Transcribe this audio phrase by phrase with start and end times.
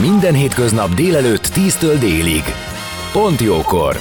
[0.00, 2.42] Minden hétköznap délelőtt 10-től délig.
[3.12, 3.96] Pont jókor!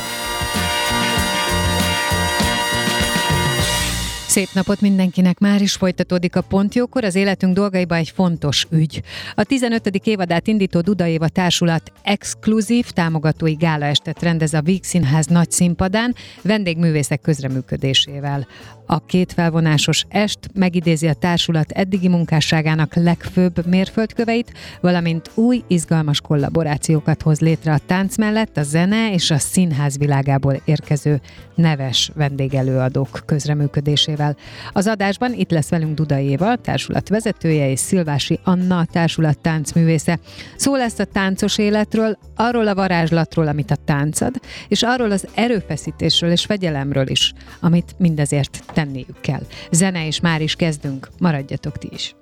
[4.27, 5.39] Szép napot mindenkinek!
[5.39, 9.01] Már is folytatódik a Pontjókor, az életünk dolgaiba egy fontos ügy.
[9.35, 9.87] A 15.
[9.87, 17.21] évadát indító Duda Éva Társulat exkluzív támogatói gálaestet rendez a Víg Színház nagy színpadán, vendégművészek
[17.21, 18.47] közreműködésével.
[18.91, 27.21] A két felvonásos est megidézi a társulat eddigi munkásságának legfőbb mérföldköveit, valamint új, izgalmas kollaborációkat
[27.21, 31.21] hoz létre a tánc mellett a zene és a színház világából érkező
[31.55, 34.35] neves vendégelőadók közreműködésével.
[34.73, 40.19] Az adásban itt lesz velünk Duda Éva, társulat vezetője, és Szilvási Anna, társulat táncművésze.
[40.55, 44.35] Szó lesz a táncos életről, arról a varázslatról, amit a táncad,
[44.67, 49.41] és arról az erőfeszítésről és fegyelemről is, amit mindezért tenniük kell.
[49.71, 52.15] Zene és már is kezdünk, maradjatok ti is.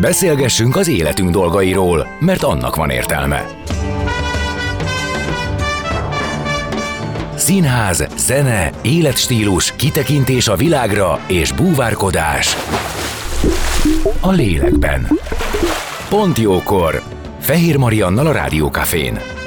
[0.00, 3.46] Beszélgessünk az életünk dolgairól, mert annak van értelme.
[7.34, 12.56] Színház, zene, életstílus, kitekintés a világra és búvárkodás
[14.20, 15.18] a lélekben.
[16.08, 17.02] Pont jókor!
[17.40, 19.37] Fehér Mariannal a Rádiókafén.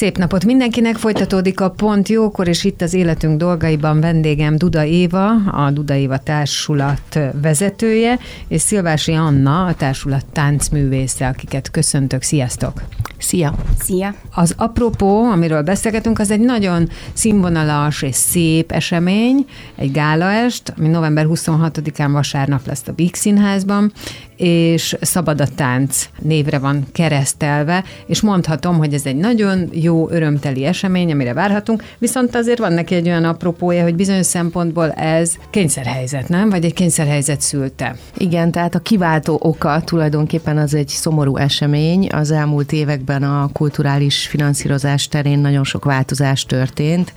[0.00, 5.26] Szép napot mindenkinek, folytatódik a Pont Jókor, és itt az életünk dolgaiban vendégem Duda Éva,
[5.44, 8.18] a Duda Éva Társulat vezetője,
[8.48, 12.22] és Szilvási Anna, a Társulat táncművésze, akiket köszöntök.
[12.22, 12.82] Sziasztok!
[13.18, 13.54] Szia!
[13.78, 14.14] Szia!
[14.34, 19.46] Az apropó, amiről beszélgetünk, az egy nagyon színvonalas és szép esemény,
[19.76, 23.92] egy gálaest, ami november 26-án vasárnap lesz a Víg Színházban,
[24.40, 30.64] és Szabad a Tánc névre van keresztelve, és mondhatom, hogy ez egy nagyon jó, örömteli
[30.64, 36.28] esemény, amire várhatunk, viszont azért van neki egy olyan apropója, hogy bizonyos szempontból ez kényszerhelyzet,
[36.28, 36.50] nem?
[36.50, 37.96] Vagy egy kényszerhelyzet szülte.
[38.16, 42.06] Igen, tehát a kiváltó oka tulajdonképpen az egy szomorú esemény.
[42.12, 47.12] Az elmúlt években a kulturális finanszírozás terén nagyon sok változás történt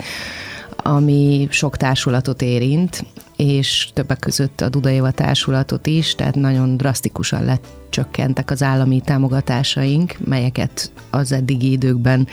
[0.84, 3.06] ami sok társulatot érint,
[3.36, 10.16] és többek között a Duda társulatot is, tehát nagyon drasztikusan lett csökkentek az állami támogatásaink,
[10.26, 12.28] melyeket az eddigi időkben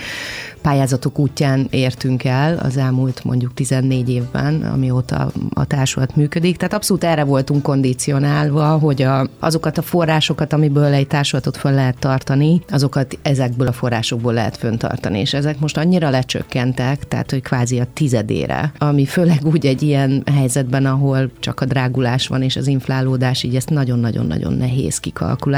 [0.62, 6.56] pályázatok útján értünk el az elmúlt mondjuk 14 évben, amióta a társulat működik.
[6.56, 11.98] Tehát abszolút erre voltunk kondicionálva, hogy a, azokat a forrásokat, amiből egy társulatot fel lehet
[11.98, 15.18] tartani, azokat ezekből a forrásokból lehet föntartani.
[15.18, 20.22] És ezek most annyira lecsökkentek, tehát hogy kvázi a tizedére, ami főleg úgy egy ilyen
[20.34, 25.48] helyzetben, ahol csak a drágulás van és az inflálódás, így ezt nagyon-nagyon-nagyon nehéz kikalkulálni.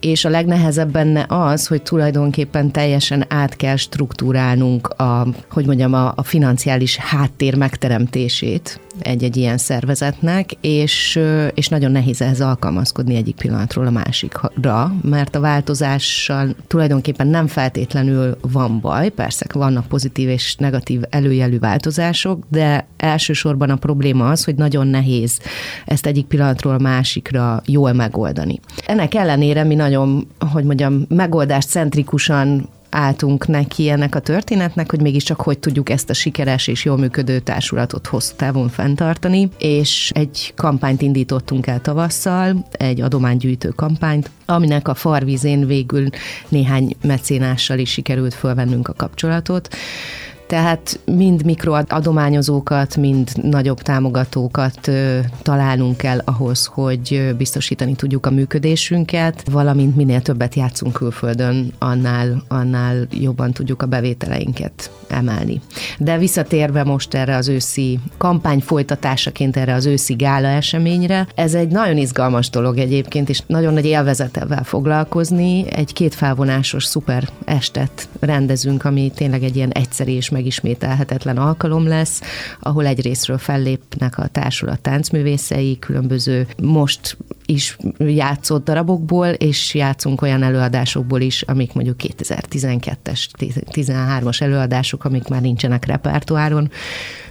[0.00, 6.12] És a legnehezebb benne az, hogy tulajdonképpen teljesen át kell struktúrálnunk a, hogy mondjam, a,
[6.16, 11.20] a financiális háttér megteremtését egy-egy ilyen szervezetnek, és,
[11.54, 18.36] és nagyon nehéz ehhez alkalmazkodni egyik pillanatról a másikra, mert a változással tulajdonképpen nem feltétlenül
[18.40, 24.54] van baj, persze vannak pozitív és negatív előjelű változások, de elsősorban a probléma az, hogy
[24.54, 25.40] nagyon nehéz
[25.84, 28.60] ezt egyik pillanatról a másikra jól megoldani.
[28.86, 35.40] Ennek ellenére mi nagyon, hogy mondjam, megoldást centrikusan álltunk neki ennek a történetnek, hogy mégiscsak
[35.40, 41.02] hogy tudjuk ezt a sikeres és jól működő társulatot hosszú távon fenntartani, és egy kampányt
[41.02, 46.08] indítottunk el tavasszal, egy adománygyűjtő kampányt, aminek a farvízén végül
[46.48, 49.68] néhány mecénással is sikerült fölvennünk a kapcsolatot,
[50.48, 54.90] tehát mind mikroadományozókat, mind nagyobb támogatókat
[55.42, 63.06] találnunk kell ahhoz, hogy biztosítani tudjuk a működésünket, valamint minél többet játszunk külföldön, annál, annál
[63.10, 65.60] jobban tudjuk a bevételeinket emelni.
[65.98, 71.68] De visszatérve most erre az őszi kampány folytatásaként erre az őszi gála eseményre, ez egy
[71.68, 75.72] nagyon izgalmas dolog egyébként, és nagyon nagy élvezettel foglalkozni.
[75.72, 82.20] Egy két felvonásos szuper estet rendezünk, ami tényleg egy ilyen egyszerű és megismételhetetlen alkalom lesz,
[82.60, 91.20] ahol egyrésztről fellépnek a társulat táncművészei, különböző most is játszott darabokból, és játszunk olyan előadásokból
[91.20, 93.26] is, amik mondjuk 2012-es,
[93.72, 96.70] 13-as előadások, amik már nincsenek repertoáron,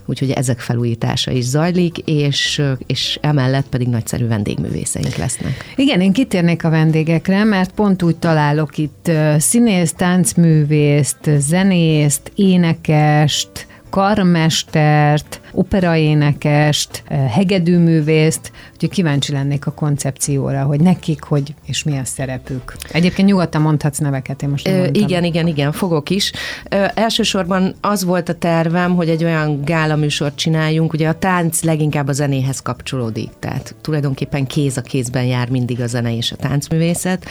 [0.08, 5.74] úgyhogy ezek felújítása is zajlik, és, és emellett pedig nagyszerű vendégművészeink lesznek.
[5.76, 12.32] Igen, én kitérnék a vendégekre, mert pont úgy találok itt színész, táncművészt, zenészt,
[12.98, 21.98] énekest, karmestert, operaénekest, eh, hegedűművészt, úgyhogy kíváncsi lennék a koncepcióra, hogy nekik, hogy és mi
[21.98, 22.76] a szerepük.
[22.92, 26.32] Egyébként nyugodtan mondhatsz neveket, én most nem Ö, Igen, igen, igen, fogok is.
[26.70, 32.08] Ö, elsősorban az volt a tervem, hogy egy olyan gálaműsort csináljunk, ugye a tánc leginkább
[32.08, 37.26] a zenéhez kapcsolódik, tehát tulajdonképpen kéz a kézben jár mindig a zene és a táncművészet,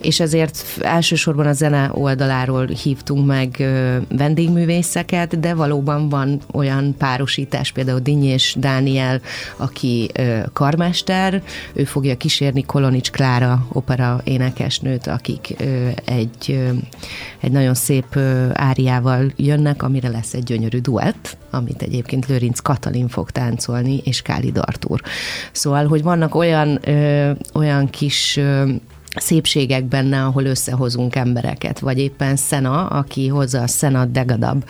[0.00, 3.56] és ezért elsősorban a zene oldaláról hívtunk meg
[4.08, 9.20] vendégművészeket, de valóban van olyan párosítás, például Dinny és Dániel,
[9.56, 10.10] aki
[10.52, 11.42] karmester,
[11.72, 15.56] ő fogja kísérni Kolonics Klára opera énekesnőt, akik
[16.04, 16.60] egy,
[17.40, 18.18] egy nagyon szép
[18.52, 24.50] áriával jönnek, amire lesz egy gyönyörű duett, amit egyébként Lőrinc Katalin fog táncolni, és Káli
[24.50, 25.00] Dartúr.
[25.52, 28.70] Szóval, hogy vannak olyan, ö, olyan kis ö,
[29.16, 34.64] szépségek benne, ahol összehozunk embereket, vagy éppen Szena, aki hozza a Szena Degadab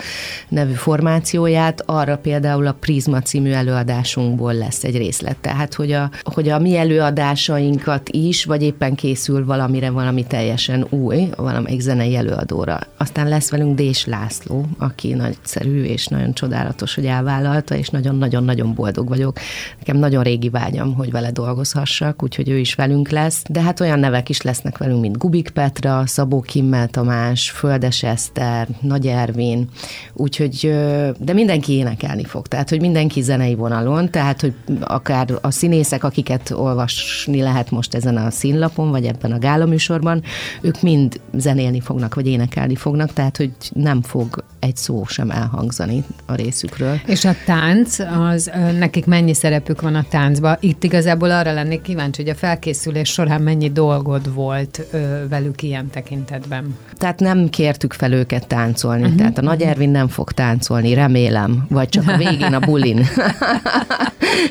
[0.49, 5.37] nevű formációját, arra például a Prisma című előadásunkból lesz egy részlet.
[5.37, 11.29] Tehát, hogy a, hogy a mi előadásainkat is, vagy éppen készül valamire valami teljesen új,
[11.37, 12.81] valamelyik zenei előadóra.
[12.97, 19.09] Aztán lesz velünk Dés László, aki nagyszerű és nagyon csodálatos, hogy elvállalta, és nagyon-nagyon-nagyon boldog
[19.09, 19.39] vagyok.
[19.79, 23.43] Nekem nagyon régi vágyam, hogy vele dolgozhassak, úgyhogy ő is velünk lesz.
[23.49, 28.03] De hát olyan nevek is is lesznek velünk, mint Gubik Petra, Szabó Kimmel Tamás, Földes
[28.03, 29.69] Eszter, Nagy Ervin,
[30.13, 30.75] úgyhogy,
[31.19, 36.51] de mindenki énekelni fog, tehát, hogy mindenki zenei vonalon, tehát, hogy akár a színészek, akiket
[36.51, 40.23] olvasni lehet most ezen a színlapon, vagy ebben a gálaműsorban,
[40.61, 46.05] ők mind zenélni fognak, vagy énekelni fognak, tehát, hogy nem fog egy szó sem elhangzani
[46.27, 47.01] a részükről.
[47.07, 50.57] És a tánc, az nekik mennyi szerepük van a táncban?
[50.61, 53.71] Itt igazából arra lennék kíváncsi, hogy a felkészülés során mennyi
[54.19, 56.77] dolgod volt ö, velük ilyen tekintetben?
[56.93, 59.17] Tehát nem kértük fel őket táncolni, uh-huh.
[59.17, 63.07] tehát a Nagy Ervin nem fog táncolni, remélem, vagy csak a végén a bulin.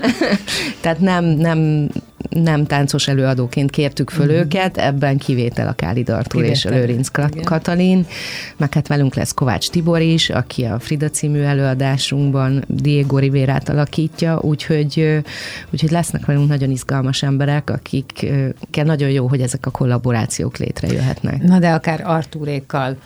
[0.82, 1.90] tehát nem, nem,
[2.30, 4.40] nem táncos előadóként kértük föl uh-huh.
[4.40, 7.08] őket, ebben kivétel a Káli Dartúr és a Lőrinc
[7.44, 8.06] Katalin,
[8.58, 14.40] meg hát velünk lesz Kovács Tibor is, aki a Frida című előadásunkban Diego Rivérát alakítja,
[14.42, 15.24] úgyhogy,
[15.72, 21.42] úgyhogy lesznek velünk nagyon izgalmas emberek, akikkel nagyon jó, hogy ezek a kollaborációk létrejöhetnek.
[21.42, 22.98] Na de akár Artúrékkal,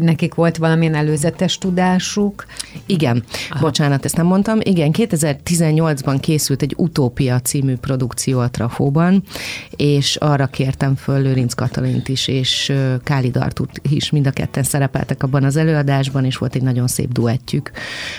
[0.00, 2.46] nekik volt valamilyen előzetes tudásuk?
[2.86, 3.60] Igen, Aha.
[3.60, 4.58] bocsánat, ezt nem mondtam.
[4.62, 9.22] Igen, 2018-ban készült egy Utópia című produkció a Trafóban,
[9.76, 12.72] és arra kértem föl Lőrinc Katalint is, és
[13.04, 17.12] Káli Dartut is, mind a ketten szerepeltek abban az előadásban, és volt egy nagyon szép
[17.12, 17.70] duettjük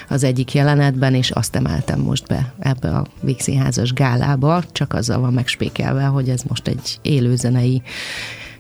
[0.10, 5.34] az egyik jelenetben, és azt emeltem most be ebbe a Vígszínházas gálába, csak azzal van
[5.34, 7.82] megspékelve, hogy ez most egy élőzenei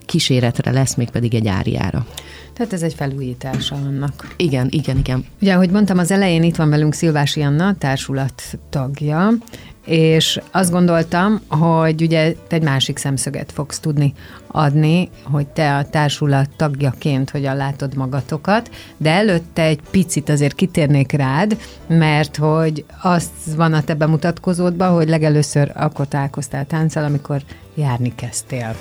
[0.09, 2.05] kíséretre lesz, még pedig egy áriára.
[2.53, 4.33] Tehát ez egy felújítása annak.
[4.37, 5.25] Igen, igen, igen.
[5.41, 9.29] Ugye, ahogy mondtam, az elején itt van velünk Szilvási Anna, társulat tagja,
[9.85, 14.13] és azt gondoltam, hogy ugye te egy másik szemszöget fogsz tudni
[14.47, 21.11] adni, hogy te a társulat tagjaként hogyan látod magatokat, de előtte egy picit azért kitérnék
[21.11, 27.41] rád, mert hogy azt van a te bemutatkozódban, hogy legelőször akkor találkoztál tánccal, amikor
[27.75, 28.75] járni kezdtél.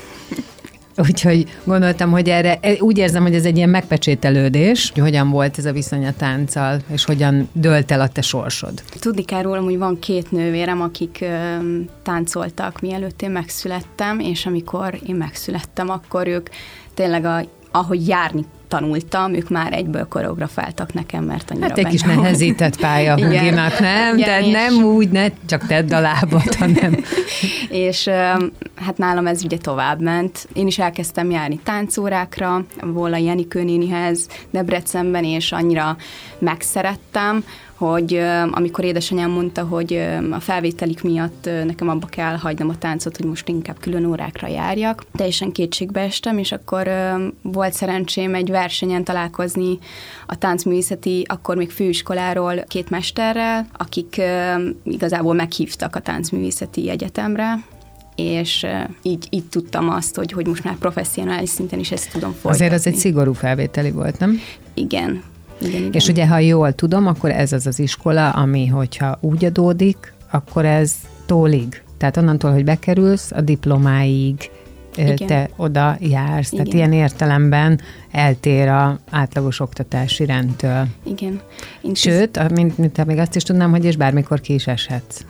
[0.99, 5.64] Úgyhogy gondoltam, hogy erre úgy érzem, hogy ez egy ilyen megpecsételődés, hogy hogyan volt ez
[5.64, 8.83] a viszony a tánccal, és hogyan dölt el a te sorsod.
[9.00, 11.26] Tudni kell rólam, hogy van két nővérem, akik ö,
[12.02, 16.49] táncoltak, mielőtt én megszülettem, és amikor én megszülettem, akkor ők
[16.95, 17.40] tényleg a,
[17.71, 23.14] ahogy járni tanultam, ők már egyből koreografáltak nekem, mert annyira Hát egy kis nehezített pálya
[23.25, 24.16] Huginak, nem?
[24.16, 27.04] Igen, Tehát nem úgy, ne csak tedd a lábat, hanem...
[27.87, 28.08] és
[28.75, 30.48] hát nálam ez ugye tovább ment.
[30.52, 35.96] Én is elkezdtem járni táncórákra, Volla Jenikő nénihez Debrecenben, és annyira
[36.38, 37.44] megszerettem,
[37.78, 38.20] hogy
[38.50, 43.49] amikor édesanyám mondta, hogy a felvételik miatt nekem abba kell hagynom a táncot, hogy most
[43.49, 46.90] inkább külön órákra járjak, teljesen kétségbe estem, és akkor
[47.42, 49.78] volt szerencsém egy versenyen találkozni
[50.26, 54.20] a táncművészeti, akkor még főiskoláról két mesterrel, akik
[54.85, 57.64] igazából meghívtak a táncművészeti egyetemre,
[58.14, 58.66] és
[59.02, 62.50] így, így tudtam azt, hogy, hogy most már professzionális szinten is ezt tudom folytatni.
[62.50, 64.40] Azért az egy szigorú felvételi volt, nem?
[64.75, 65.23] Igen,
[65.60, 65.92] Igen, igen.
[65.92, 70.64] És ugye, ha jól tudom, akkor ez az az iskola, ami, hogyha úgy adódik, akkor
[70.64, 70.94] ez
[71.26, 71.82] tólig.
[71.98, 74.50] Tehát onnantól, hogy bekerülsz, a diplomáig
[74.96, 75.16] Igen.
[75.16, 76.50] te oda jársz.
[76.50, 76.78] Tehát Igen.
[76.78, 80.86] ilyen értelemben eltér a átlagos oktatási rendtől.
[81.02, 81.40] Igen.
[81.80, 85.20] Én Sőt, mint, mint még azt is tudnám, hogy és bármikor ki is eshetsz.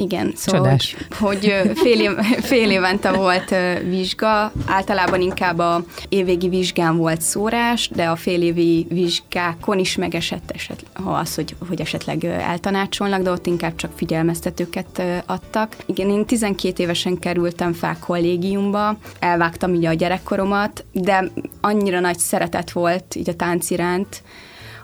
[0.00, 0.96] Igen, szóval, Csodás.
[1.18, 2.10] hogy, hogy fél, év,
[2.50, 3.54] fél évente volt
[3.88, 10.50] vizsga, általában inkább a évvégi vizsgán volt szórás, de a fél évi vizsgákon is megesett
[10.50, 15.76] eset, ha az, hogy, hogy esetleg eltanácsolnak, de ott inkább csak figyelmeztetőket adtak.
[15.86, 21.30] Igen, én 12 évesen kerültem fel kollégiumba, elvágtam ugye a gyerekkoromat, de
[21.60, 24.22] annyira nagy szeretet volt így a tánc iránt,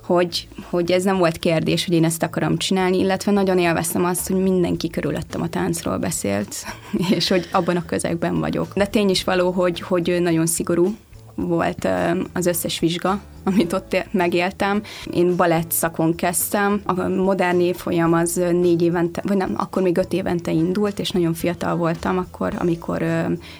[0.06, 4.28] hogy, hogy ez nem volt kérdés, hogy én ezt akarom csinálni, illetve nagyon élveztem azt,
[4.28, 6.54] hogy mindenki körülöttem a táncról beszélt,
[7.16, 8.72] és hogy abban a közegben vagyok.
[8.74, 10.96] De tény is való, hogy, hogy nagyon szigorú
[11.34, 11.88] volt
[12.32, 14.82] az összes vizsga, amit ott megéltem.
[15.10, 20.12] Én balett szakon kezdtem, a modern évfolyam az négy évente, vagy nem, akkor még öt
[20.12, 23.02] évente indult, és nagyon fiatal voltam akkor, amikor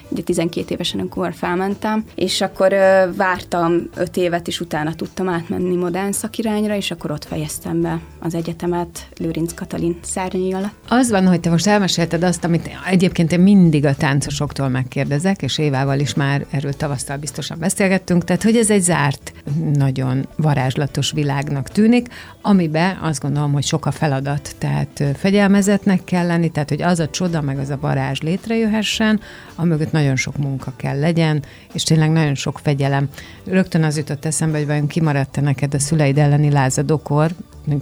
[0.09, 2.73] ugye 12 évesen, amikor felmentem, és akkor
[3.15, 8.33] vártam öt évet, és utána tudtam átmenni modern szakirányra, és akkor ott fejeztem be az
[8.33, 10.73] egyetemet Lőrinc Katalin szárnyai alatt.
[10.87, 15.57] Az van, hogy te most elmesélted azt, amit egyébként én mindig a táncosoktól megkérdezek, és
[15.57, 19.33] Évával is már erről tavasztal biztosan beszélgettünk, tehát hogy ez egy zárt,
[19.77, 22.07] nagyon varázslatos világnak tűnik,
[22.41, 27.09] amiben azt gondolom, hogy sok a feladat, tehát fegyelmezetnek kell lenni, tehát hogy az a
[27.09, 29.19] csoda, meg az a varázs létrejöhessen,
[29.55, 31.43] amögött nagyon sok munka kell legyen,
[31.73, 33.09] és tényleg nagyon sok fegyelem.
[33.45, 37.31] Rögtön az jutott eszembe, hogy vajon kimaradt-e neked a szüleid elleni lázadókor,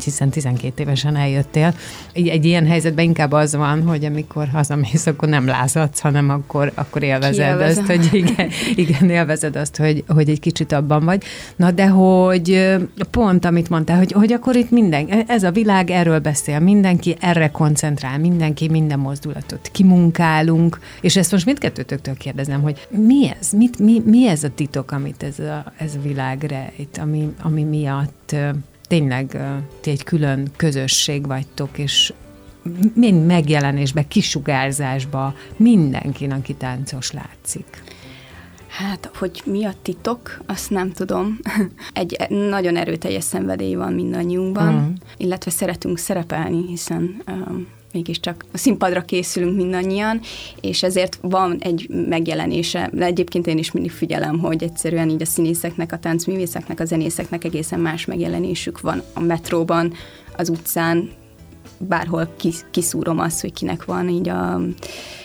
[0.04, 1.74] hiszen 12 évesen eljöttél.
[2.13, 6.72] Egy, egy ilyen helyzetben inkább az van, hogy amikor hazamész, akkor nem lázadsz, hanem akkor,
[6.75, 7.84] akkor élvezed Kiélvezem.
[7.84, 11.24] azt, hogy igen, igen, élvezed azt, hogy, hogy egy kicsit abban vagy.
[11.56, 12.75] Na de hogy
[13.12, 17.50] pont, amit mondtál, hogy, hogy akkor itt minden, ez a világ erről beszél, mindenki erre
[17.50, 24.01] koncentrál, mindenki minden mozdulatot kimunkálunk, és ezt most mindkettőtöktől kérdezem, hogy mi ez, mit, mi,
[24.06, 28.36] mi ez a titok, amit ez a, ez a világ rejt, ami, ami miatt
[28.88, 29.38] tényleg
[29.82, 32.13] ti egy külön közösség vagytok, és
[32.94, 37.84] mind megjelenésbe, kisugárzásba mindenkin, aki táncos látszik.
[38.68, 41.39] Hát, hogy mi a titok, azt nem tudom.
[41.94, 44.94] Egy nagyon erőteljes szenvedély van mindannyiunkban, mm.
[45.18, 50.19] illetve szeretünk szerepelni, hiszen um, mégiscsak a színpadra készülünk mindannyian,
[50.61, 55.25] és ezért van egy megjelenése, de egyébként én is mindig figyelem, hogy egyszerűen így a
[55.25, 59.93] színészeknek, a táncművészeknek, a zenészeknek egészen más megjelenésük van a metróban,
[60.37, 61.09] az utcán,
[61.77, 64.61] bárhol kis, kiszúrom azt, hogy kinek van így a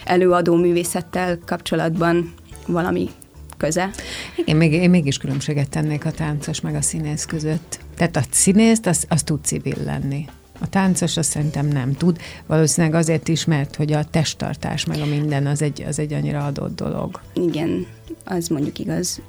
[0.04, 2.32] előadó művészettel kapcsolatban
[2.66, 3.08] valami
[3.56, 3.90] köze.
[4.36, 7.80] Igen, még, én mégis különbséget tennék a táncos meg a színész között.
[7.96, 10.26] Tehát a színészt, az, az tud civil lenni.
[10.62, 12.18] A táncos azt szerintem nem tud.
[12.46, 16.44] Valószínűleg azért is, mert hogy a testtartás meg a minden az egy, az egy annyira
[16.44, 17.20] adott dolog.
[17.34, 17.86] Igen,
[18.24, 19.20] az mondjuk igaz.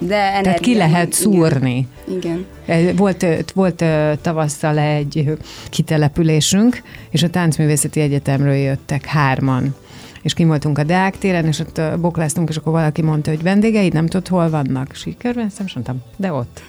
[0.00, 1.86] De Tehát ki energia- lehet szúrni.
[2.16, 2.46] Igen.
[2.66, 2.96] igen.
[2.96, 3.84] Volt, volt
[4.20, 5.38] tavasszal egy
[5.70, 9.74] kitelepülésünk, és a Táncművészeti Egyetemről jöttek hárman.
[10.22, 13.92] És kim voltunk a Deák téren, és ott bokláztunk, és akkor valaki mondta, hogy vendégeid
[13.92, 14.92] nem tudod, hol vannak.
[15.18, 16.62] Körbenéztem, és mondtam, de ott.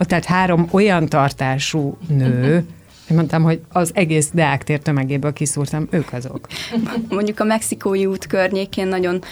[0.00, 2.66] Ott tehát három olyan tartású nő,
[3.14, 6.46] mondtam, hogy az egész Deák tér tömegéből kiszúrtam, ők azok.
[7.08, 9.22] Mondjuk a mexikói út környékén nagyon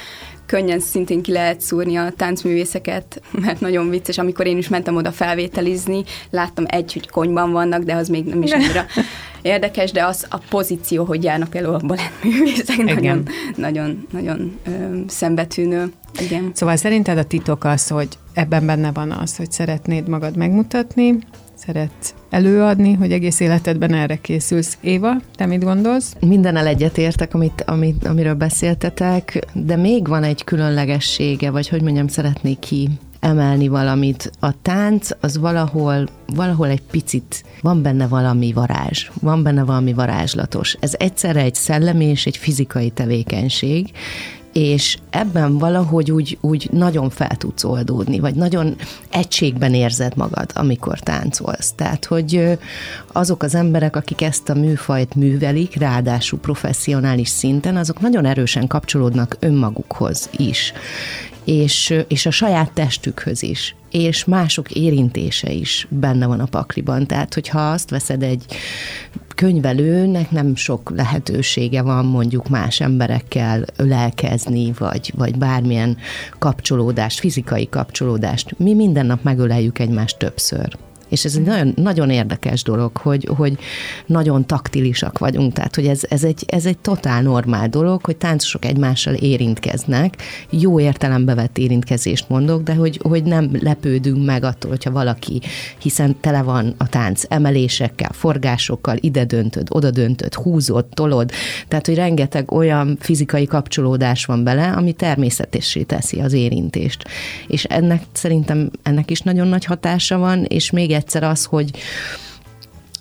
[0.46, 5.12] könnyen szintén ki lehet szúrni a táncművészeket, mert nagyon vicces, amikor én is mentem oda
[5.12, 8.84] felvételizni, láttam egy, hogy konyban vannak, de az még nem is annyira
[9.42, 14.70] érdekes, de az a pozíció, hogy járnak elő a balettművészek, nagyon, nagyon, nagyon ö,
[15.06, 15.92] szembetűnő.
[16.20, 16.50] Igen.
[16.54, 21.18] Szóval szerinted a titok az, hogy ebben benne van az, hogy szeretnéd magad megmutatni,
[21.66, 24.78] szeretsz előadni, hogy egész életedben erre készülsz.
[24.80, 26.16] Éva, te mit gondolsz?
[26.20, 32.58] Mindennel egyetértek, amit, amit, amiről beszéltetek, de még van egy különlegessége, vagy hogy mondjam, szeretnék
[32.58, 32.88] ki
[33.20, 34.30] emelni valamit.
[34.40, 40.76] A tánc az valahol, valahol egy picit, van benne valami varázs, van benne valami varázslatos.
[40.80, 43.90] Ez egyszerre egy szellemi és egy fizikai tevékenység,
[44.54, 48.76] és ebben valahogy úgy, úgy nagyon fel tudsz oldódni, vagy nagyon
[49.10, 51.72] egységben érzed magad, amikor táncolsz.
[51.76, 52.58] Tehát, hogy
[53.12, 59.36] azok az emberek, akik ezt a műfajt művelik, ráadásul professzionális szinten, azok nagyon erősen kapcsolódnak
[59.40, 60.72] önmagukhoz is,
[61.44, 67.06] és, és a saját testükhöz is, és mások érintése is benne van a pakliban.
[67.06, 68.44] Tehát, hogyha azt veszed egy
[69.34, 75.96] könyvelőnek nem sok lehetősége van mondjuk más emberekkel ölelkezni, vagy, vagy bármilyen
[76.38, 78.58] kapcsolódást, fizikai kapcsolódást.
[78.58, 80.76] Mi minden nap megöleljük egymást többször.
[81.08, 83.58] És ez egy nagyon, nagyon érdekes dolog, hogy, hogy
[84.06, 88.64] nagyon taktilisak vagyunk, tehát hogy ez, ez, egy, ez egy totál normál dolog, hogy táncosok
[88.64, 90.16] egymással érintkeznek,
[90.50, 95.40] jó értelembe vett érintkezést mondok, de hogy, hogy nem lepődünk meg attól, hogyha valaki,
[95.78, 101.30] hiszen tele van a tánc emelésekkel, forgásokkal, ide döntöd, oda döntöd, húzod, tolod,
[101.68, 107.04] tehát hogy rengeteg olyan fizikai kapcsolódás van bele, ami természetessé teszi az érintést.
[107.46, 111.70] És ennek szerintem ennek is nagyon nagy hatása van, és még egyszer az, hogy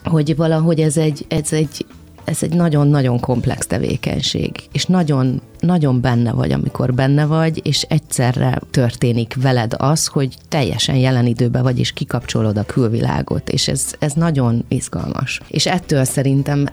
[0.04, 1.86] hogy valahogy ez egy, ez egy,
[2.24, 8.62] ez egy nagyon-nagyon komplex tevékenység, és nagyon, nagyon benne vagy, amikor benne vagy, és egyszerre
[8.72, 14.14] történik veled az, hogy teljesen jelen időben vagy, és kikapcsolod a külvilágot, és ez, ez
[14.14, 15.42] nagyon izgalmas.
[15.48, 16.68] És ettől szerintem,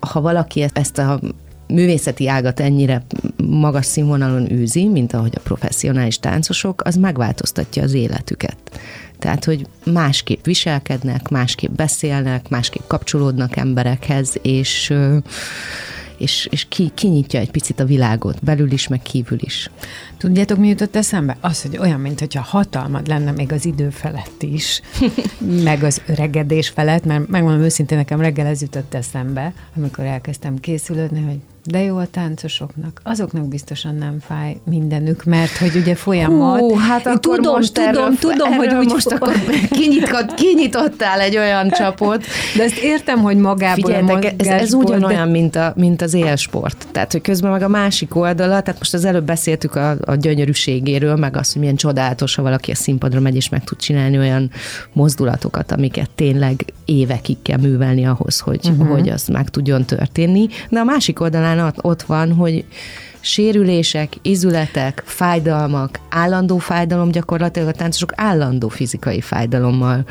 [0.00, 1.20] ha valaki ezt a
[1.68, 3.02] művészeti ágat ennyire
[3.36, 8.56] magas színvonalon űzi, mint ahogy a professzionális táncosok, az megváltoztatja az életüket.
[9.18, 14.94] Tehát, hogy másképp viselkednek, másképp beszélnek, másképp kapcsolódnak emberekhez, és
[16.16, 19.70] és, és ki, kinyitja egy picit a világot, belül is, meg kívül is.
[20.16, 21.36] Tudjátok, mi jutott eszembe?
[21.40, 24.80] Az, hogy olyan, mintha hatalmad lenne még az idő felett is,
[25.64, 31.22] meg az öregedés felett, mert megmondom őszintén, nekem reggel ez jutott eszembe, amikor elkezdtem készülődni,
[31.22, 33.00] hogy de jó a táncosoknak.
[33.02, 36.60] Azoknak biztosan nem fáj mindenük, mert hogy ugye folyamat.
[36.60, 39.32] Hú, hát akkor tudom, most tudom, erről, tudom, erről hogy úgy most akkor
[39.80, 42.24] kinyitott, kinyitottál egy olyan csapot.
[42.56, 45.32] De ezt értem, hogy magából Figyeljetek, ez, ez ugyanolyan, de...
[45.32, 46.86] mint, a, mint az élsport.
[46.92, 51.16] Tehát, hogy közben meg a másik oldala, tehát most az előbb beszéltük a, a gyönyörűségéről,
[51.16, 54.50] meg azt, hogy milyen csodálatos, ha valaki a színpadra megy, és meg tud csinálni olyan
[54.92, 58.88] mozdulatokat, amiket tényleg évekig kell művelni ahhoz, hogy, uh-huh.
[58.88, 60.48] hogy az meg tudjon történni.
[60.68, 62.64] De a másik oldalán nyilván ott van, hogy
[63.26, 70.04] sérülések, izületek, fájdalmak, állandó fájdalom, gyakorlatilag a táncosok állandó fizikai fájdalommal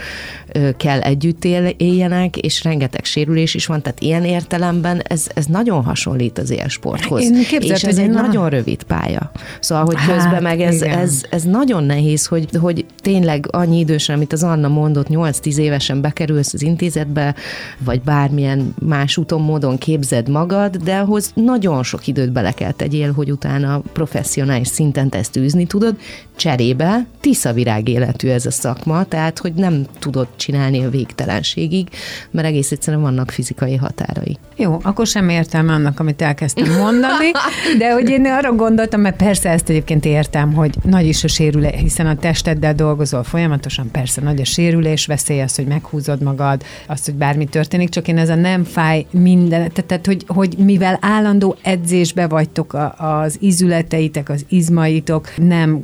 [0.77, 5.83] kell együtt él, éljenek, és rengeteg sérülés is van, tehát ilyen értelemben ez, ez nagyon
[5.83, 7.21] hasonlít az élsporthoz.
[7.21, 8.21] Én és ez egy na...
[8.21, 9.31] nagyon rövid pálya.
[9.59, 14.15] Szóval, hogy hát, közben meg ez, ez, ez nagyon nehéz, hogy, hogy tényleg annyi idősen,
[14.15, 17.35] amit az Anna mondott, 8-10 évesen bekerülsz az intézetbe,
[17.79, 23.04] vagy bármilyen más úton, módon képzed magad, de ahhoz nagyon sok időt bele kell tegyél
[23.05, 25.95] cél, hogy utána professzionális szinten ezt űzni tudod,
[26.35, 31.87] cserébe tiszavirág életű ez a szakma, tehát hogy nem tudod csinálni a végtelenségig,
[32.31, 34.37] mert egész egyszerűen vannak fizikai határai.
[34.55, 37.31] Jó, akkor sem értem annak, amit elkezdtem mondani,
[37.77, 41.79] de hogy én arra gondoltam, mert persze ezt egyébként értem, hogy nagy is a sérülés,
[41.79, 47.05] hiszen a testeddel dolgozol folyamatosan, persze nagy a sérülés, veszély az, hogy meghúzod magad, azt,
[47.05, 51.55] hogy bármi történik, csak én ez a nem fáj minden, tehát hogy, hogy mivel állandó
[51.61, 55.83] edzésbe vagytok a, az izületeitek, az izmaitok nem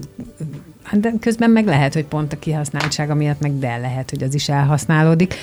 [0.92, 4.50] de közben meg lehet, hogy pont a kihasználtsága miatt meg de lehet, hogy az is
[4.50, 5.34] elhasználódik.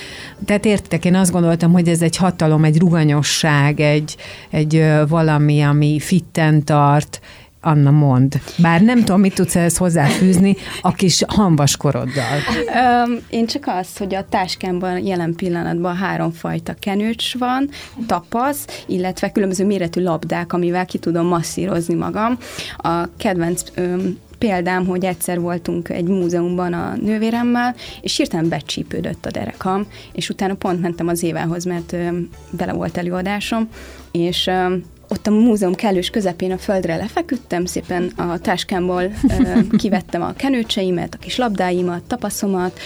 [0.45, 4.17] Tehát értitek, én azt gondoltam, hogy ez egy hatalom, egy ruganyosság, egy,
[4.51, 7.21] egy valami, ami fitten tart,
[7.69, 8.41] Anna mond.
[8.57, 12.39] Bár nem tudom, mit tudsz ehhez hozzáfűzni a kis hamvaskoroddal.
[13.05, 17.69] Um, én csak azt, hogy a táskámban jelen pillanatban három fajta kenőcs van,
[18.07, 22.39] tapasz, illetve különböző méretű labdák, amivel ki tudom masszírozni magam.
[22.77, 29.31] A kedvenc um, példám, hogy egyszer voltunk egy múzeumban a nővéremmel, és hirtelen becsípődött a
[29.31, 32.09] derekam, és utána pont mentem az évához, mert ö,
[32.51, 33.69] bele volt előadásom,
[34.13, 34.75] és ö,
[35.09, 39.03] ott a múzeum kellős közepén a földre lefeküdtem, szépen a táskámból
[39.39, 42.79] ö, kivettem a kenőcseimet, a kis labdáimat, tapaszomat,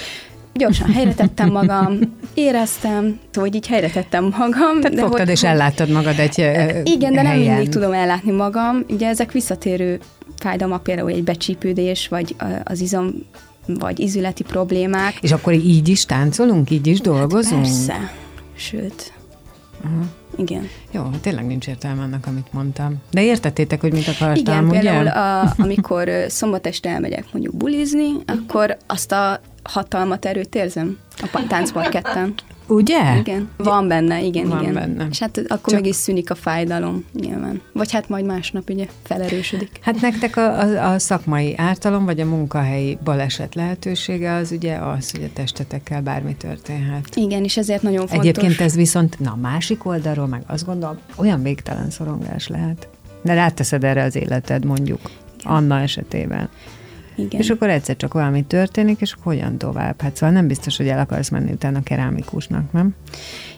[0.54, 1.98] gyorsan helyre tettem magam,
[2.34, 4.80] éreztem, hogy így helyre tettem magam.
[4.80, 6.38] Tehát de fogtad hogy, és elláttad magad egy
[6.84, 7.54] Igen, de nem helyen.
[7.54, 8.84] mindig tudom ellátni magam.
[8.88, 10.00] Ugye ezek visszatérő
[10.36, 13.12] fájdalmak, például egy becsípődés, vagy az izom
[13.66, 15.18] vagy izületi problémák.
[15.20, 17.66] És akkor így is táncolunk, így is dolgozunk?
[17.66, 18.12] Hát persze,
[18.56, 19.12] sőt.
[19.84, 20.04] Uh-huh.
[20.36, 20.68] Igen.
[20.90, 22.96] Jó, tényleg nincs értelme annak, amit mondtam.
[23.10, 24.80] De értettétek, hogy mit akartam, Igen, ugye?
[24.80, 30.98] például a, amikor szombat este elmegyek mondjuk bulizni, akkor azt a hatalmat, erőt érzem
[31.32, 32.34] a táncparketten.
[32.72, 33.16] Ugye?
[33.18, 34.74] Igen, van benne, igen, van igen.
[34.74, 35.06] Benne.
[35.10, 35.72] És hát akkor Csak...
[35.72, 37.60] meg is szűnik a fájdalom, nyilván.
[37.72, 39.70] Vagy hát majd másnap ugye felerősödik.
[39.80, 45.10] Hát nektek a, a, a szakmai ártalom, vagy a munkahelyi baleset lehetősége az ugye az,
[45.10, 47.08] hogy a testetekkel bármi történhet.
[47.14, 48.28] Igen, és ezért nagyon fontos.
[48.28, 52.88] Egyébként ez viszont, na másik oldalról meg azt gondolom, olyan végtelen szorongás lehet.
[53.22, 55.00] De ráteszed erre az életed mondjuk,
[55.38, 55.52] Igen.
[55.52, 56.48] Anna esetében.
[57.14, 57.40] Igen.
[57.40, 60.00] És akkor egyszer csak valami történik, és hogyan tovább?
[60.00, 62.94] Hát szóval nem biztos, hogy el akarsz menni utána kerámikusnak, nem?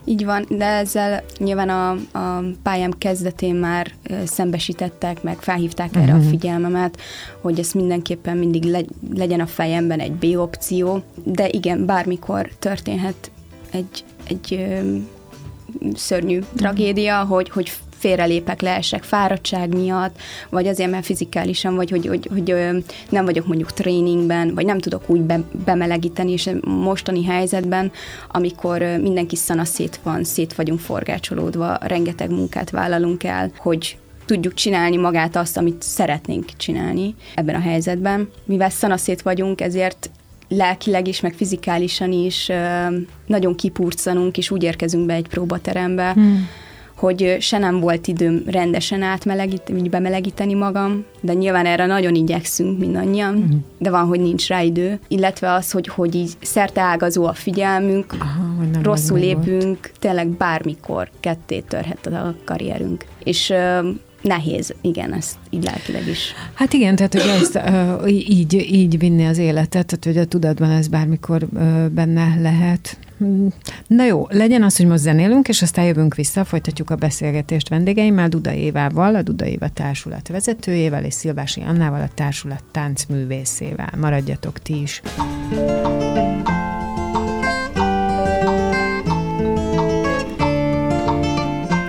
[0.05, 3.90] Így van, de ezzel nyilván a, a pályám kezdetén már
[4.25, 6.03] szembesítettek, meg felhívták uh-huh.
[6.03, 6.29] erre a mhm.
[6.29, 7.01] figyelmemet,
[7.40, 8.81] hogy ez mindenképpen mindig le,
[9.14, 13.31] legyen a fejemben egy B opció, de igen, bármikor történhet
[13.71, 14.67] egy, egy
[15.95, 16.55] szörnyű uh-huh.
[16.57, 17.73] tragédia, hogy, hogy
[18.05, 20.17] félrelépek, leesek fáradtság miatt,
[20.51, 22.55] vagy azért, mert fizikálisan, vagy hogy, hogy, hogy
[23.09, 27.93] nem vagyok mondjuk tréningben, vagy nem tudok úgy be, bemelegíteni, és mostani helyzetben,
[28.29, 34.97] amikor mindenki szana szét van, szét vagyunk forgácsolódva, rengeteg munkát vállalunk el, hogy tudjuk csinálni
[34.97, 38.31] magát azt, amit szeretnénk csinálni ebben a helyzetben.
[38.45, 40.11] Mivel szanaszét vagyunk, ezért
[40.49, 42.51] lelkileg is, meg fizikálisan is
[43.27, 46.49] nagyon kipurcanunk, és úgy érkezünk be egy próbaterembe, hmm
[47.05, 53.35] hogy se nem volt időm rendesen átmelegíteni, bemelegíteni magam, de nyilván erre nagyon igyekszünk mindannyian,
[53.35, 53.57] uh-huh.
[53.79, 58.12] de van, hogy nincs rá idő, illetve az, hogy, hogy így szerte ágazó a figyelmünk,
[58.19, 59.93] Aha, rosszul lépünk, volt.
[59.99, 63.05] tényleg bármikor ketté törhet a karrierünk.
[63.25, 63.53] És
[64.25, 66.33] nehéz, igen, ezt így lelkileg is.
[66.55, 70.71] Hát igen, tehát hogy ezt uh, így, így vinni az életet, tehát hogy a tudatban
[70.71, 72.99] ez bármikor uh, benne lehet.
[73.87, 78.29] Na jó, legyen az, hogy most zenélünk, és aztán jövünk vissza, folytatjuk a beszélgetést vendégeimmel,
[78.29, 83.93] Duda Évával, a Duda Éva társulat vezetőjével, és Szilvási Annával, a társulat táncművészével.
[83.97, 85.03] Maradjatok ti is.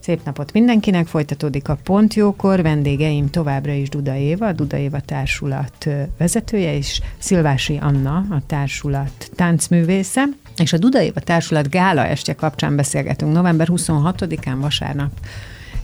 [0.00, 5.88] Szép napot mindenkinek, folytatódik a Pontjókor, vendégeim továbbra is Duda Éva, a Duda Éva társulat
[6.18, 10.24] vezetője, és Szilvási Anna, a társulat táncművésze.
[10.56, 15.10] És a Duda Éva társulat gála estje kapcsán beszélgetünk november 26-án vasárnap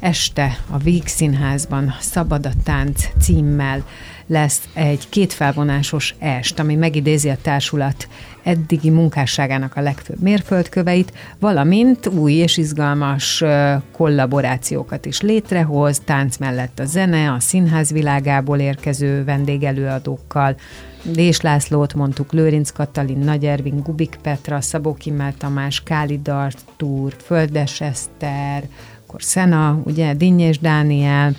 [0.06, 3.84] este a Víg Színházban Szabad a tánc címmel
[4.26, 8.08] lesz egy kétfelvonásos est, ami megidézi a társulat
[8.42, 13.44] eddigi munkásságának a legfőbb mérföldköveit, valamint új és izgalmas
[13.92, 20.56] kollaborációkat is létrehoz, tánc mellett a zene, a színház világából érkező vendégelőadókkal,
[21.02, 27.80] Dés Lászlót mondtuk, Lőrinc Katalin, Nagy Ervin, Gubik Petra, Szabó Kimmel Tamás, Káli Dartúr, Földes
[27.80, 28.64] Eszter,
[29.06, 31.34] akkor Szena, ugye, Dinnyés Dániel,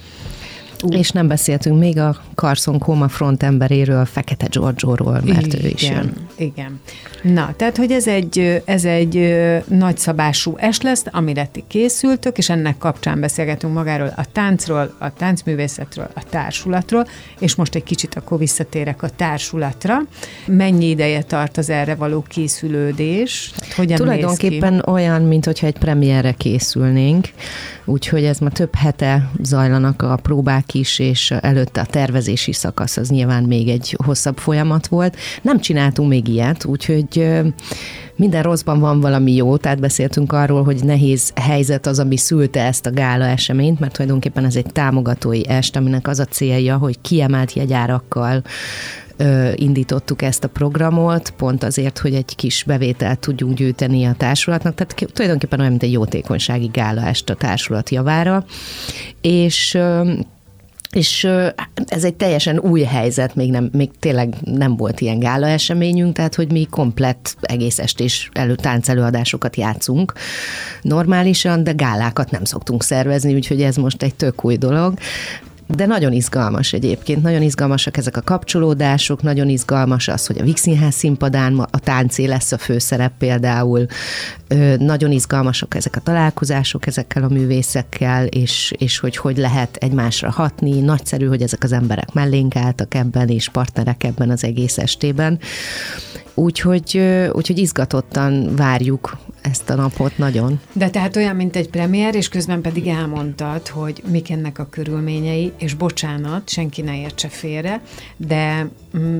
[0.84, 0.90] Ú.
[0.90, 6.14] És nem beszéltünk még a Carson Koma frontemberéről, Fekete Giorgio-ról, mert igen, ő is jön.
[6.36, 6.80] Igen.
[7.22, 9.36] Na, tehát, hogy ez egy, ez egy
[9.68, 16.10] nagyszabású es lesz, amire ti készültök, és ennek kapcsán beszélgetünk magáról a táncról, a táncművészetről,
[16.16, 17.08] a társulatról,
[17.40, 19.98] és most egy kicsit akkor visszatérek a társulatra.
[20.46, 23.52] Mennyi ideje tart az erre való készülődés?
[23.60, 27.28] Hát hogyan Tulajdonképpen olyan, mint hogyha egy premierre készülnénk,
[27.86, 33.10] úgyhogy ez ma több hete zajlanak a próbák is, és előtte a tervezési szakasz az
[33.10, 35.18] nyilván még egy hosszabb folyamat volt.
[35.42, 37.17] Nem csináltunk még ilyet, úgyhogy
[38.16, 42.86] minden rosszban van valami jó, tehát beszéltünk arról, hogy nehéz helyzet az, ami szülte ezt
[42.86, 47.54] a gála eseményt, mert tulajdonképpen ez egy támogatói est, aminek az a célja, hogy kiemelt
[47.54, 48.44] jegyárakkal
[49.56, 55.14] indítottuk ezt a programot, pont azért, hogy egy kis bevételt tudjunk gyűjteni a társulatnak, tehát
[55.14, 58.46] tulajdonképpen olyan, mint egy jótékonysági gála est a társulat javára,
[59.22, 59.78] és
[60.90, 61.28] és
[61.86, 66.36] ez egy teljesen új helyzet, még, nem, még tényleg nem volt ilyen gála eseményünk, tehát
[66.36, 70.14] hogy mi komplett egész estés elő, táncelőadásokat játszunk
[70.82, 74.98] normálisan, de gálákat nem szoktunk szervezni, úgyhogy ez most egy tök új dolog
[75.68, 80.94] de nagyon izgalmas egyébként, nagyon izgalmasak ezek a kapcsolódások, nagyon izgalmas az, hogy a Vixinház
[80.94, 83.86] színpadán a táncé lesz a főszerep például,
[84.78, 90.80] nagyon izgalmasak ezek a találkozások ezekkel a művészekkel, és, és hogy hogy lehet egymásra hatni,
[90.80, 95.40] nagyszerű, hogy ezek az emberek mellénk álltak ebben, és partnerek ebben az egész estében.
[96.40, 96.98] Úgyhogy,
[97.32, 100.60] úgyhogy izgatottan várjuk ezt a napot nagyon.
[100.74, 105.52] De tehát olyan, mint egy premier, és közben pedig elmondtad, hogy mik ennek a körülményei,
[105.58, 107.82] és bocsánat, senki ne értse félre,
[108.18, 109.20] de mm,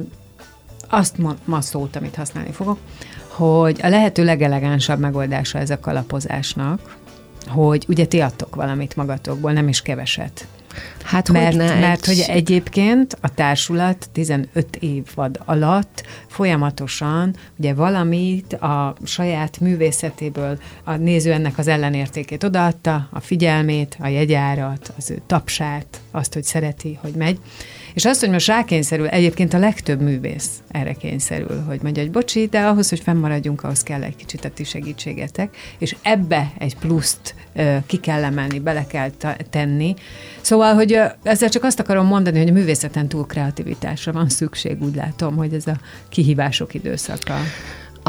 [0.90, 2.78] azt ma, ma szót, amit használni fogok,
[3.28, 6.98] hogy a lehető legelegánsabb megoldása ez a kalapozásnak,
[7.48, 10.48] hogy ugye ti adtok valamit magatokból, nem is keveset.
[11.04, 18.54] Hát mert, hogy ne, mert hogy egyébként a társulat 15 évad alatt folyamatosan ugye valamit
[18.54, 25.22] a saját művészetéből a néző ennek az ellenértékét odaadta, a figyelmét, a jegyárat, az ő
[25.28, 27.40] tapsát, azt, hogy szereti, hogy megy.
[27.98, 32.46] És azt, hogy most rákényszerül, egyébként a legtöbb művész erre kényszerül, hogy mondja, hogy bocsi,
[32.46, 37.36] de ahhoz, hogy fennmaradjunk, ahhoz kell egy kicsit a ti segítségetek, és ebbe egy pluszt
[37.86, 39.10] ki kell emelni, bele kell
[39.50, 39.94] tenni.
[40.42, 44.96] Szóval, hogy ezzel csak azt akarom mondani, hogy a művészeten túl kreativitásra van szükség, úgy
[44.96, 45.78] látom, hogy ez a
[46.10, 47.36] kihívások időszaka.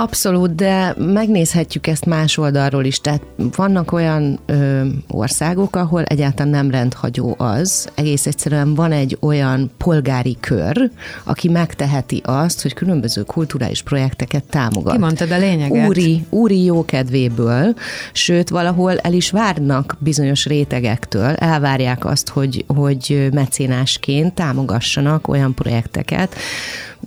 [0.00, 3.00] Abszolút, de megnézhetjük ezt más oldalról is.
[3.00, 3.22] Tehát
[3.56, 7.88] vannak olyan ö, országok, ahol egyáltalán nem rendhagyó az.
[7.94, 10.90] Egész egyszerűen van egy olyan polgári kör,
[11.24, 14.92] aki megteheti azt, hogy különböző kulturális projekteket támogat.
[14.92, 15.88] Kimondtad a lényeget.
[15.88, 17.74] Úri, úri jókedvéből,
[18.12, 26.34] sőt valahol el is várnak bizonyos rétegektől, elvárják azt, hogy, hogy mecénásként támogassanak olyan projekteket,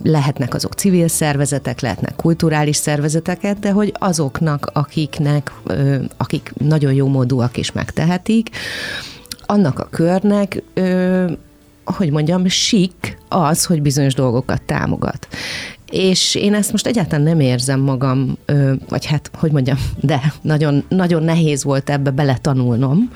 [0.02, 5.52] lehetnek azok civil szervezetek, lehetnek kulturális szervezeteket, de hogy azoknak, akiknek,
[6.16, 8.50] akik nagyon jó módúak és megtehetik,
[9.46, 10.62] annak a körnek,
[11.84, 15.28] hogy mondjam, sik az, hogy bizonyos dolgokat támogat.
[15.90, 18.36] És én ezt most egyáltalán nem érzem magam,
[18.88, 23.10] vagy hát, hogy mondjam, de nagyon, nagyon nehéz volt ebbe beletanulnom,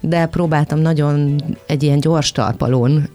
[0.00, 3.08] de próbáltam nagyon egy ilyen gyors talpalón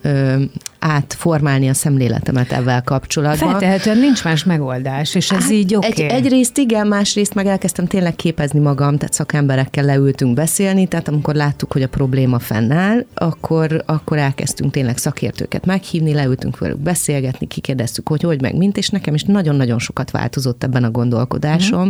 [0.80, 3.50] átformálni a szemléletemet ezzel kapcsolatban.
[3.50, 5.88] Feltehetően nincs más megoldás, és ez így oké.
[5.88, 11.08] Hát Egy, egyrészt igen, másrészt meg elkezdtem tényleg képezni magam, tehát szakemberekkel leültünk beszélni, tehát
[11.08, 17.48] amikor láttuk, hogy a probléma fennáll, akkor, akkor elkezdtünk tényleg szakértőket meghívni, leültünk velük beszélgetni,
[17.48, 21.86] kikérdeztük, hogy hogy meg mint, és nekem is nagyon-nagyon sokat változott ebben a gondolkodásom.
[21.86, 21.90] Mm.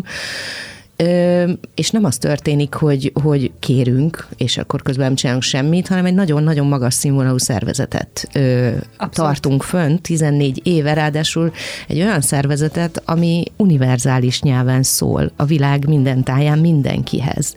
[1.04, 6.06] Ö, és nem az történik, hogy, hogy kérünk, és akkor közben nem csinálunk semmit, hanem
[6.06, 8.70] egy nagyon-nagyon magas színvonalú szervezetet ö,
[9.12, 11.52] tartunk fönt, 14 éve, ráadásul
[11.88, 17.56] egy olyan szervezetet, ami univerzális nyelven szól a világ minden táján mindenkihez.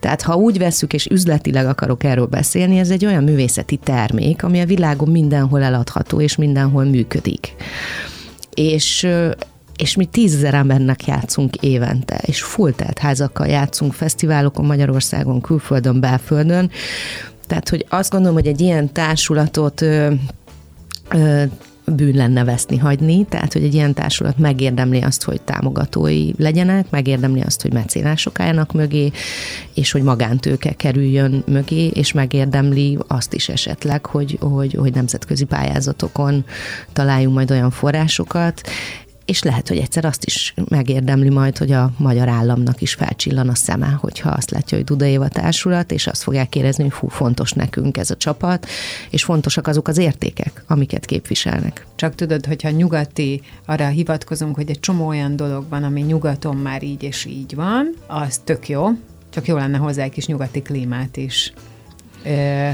[0.00, 4.60] Tehát ha úgy vesszük, és üzletileg akarok erről beszélni, ez egy olyan művészeti termék, ami
[4.60, 7.54] a világon mindenhol eladható, és mindenhol működik.
[8.54, 9.08] És
[9.76, 16.70] és mi tízezer embernek játszunk évente, és full házakkal játszunk fesztiválokon Magyarországon, külföldön, belföldön.
[17.46, 20.12] Tehát, hogy azt gondolom, hogy egy ilyen társulatot ö,
[21.10, 21.42] ö,
[21.86, 27.40] bűn lenne veszni, hagyni, tehát, hogy egy ilyen társulat megérdemli azt, hogy támogatói legyenek, megérdemli
[27.40, 29.10] azt, hogy mecénások álljanak mögé,
[29.74, 36.44] és hogy magántőke kerüljön mögé, és megérdemli azt is esetleg, hogy, hogy, hogy nemzetközi pályázatokon
[36.92, 38.60] találjunk majd olyan forrásokat,
[39.26, 43.54] és lehet, hogy egyszer azt is megérdemli majd, hogy a magyar államnak is felcsillan a
[43.54, 47.52] szeme, hogyha azt látja, hogy Duda Éva társulat, és azt fogják érezni, hogy fú, fontos
[47.52, 48.66] nekünk ez a csapat,
[49.10, 51.86] és fontosak azok az értékek, amiket képviselnek.
[51.94, 56.82] Csak tudod, hogyha nyugati, arra hivatkozunk, hogy egy csomó olyan dolog van, ami nyugaton már
[56.82, 58.88] így és így van, az tök jó,
[59.30, 61.52] csak jó lenne hozzá egy kis nyugati klímát is.
[62.24, 62.70] Ö,